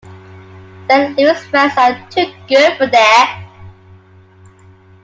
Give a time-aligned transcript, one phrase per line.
[0.89, 3.47] Saint Louis fans are too good for that.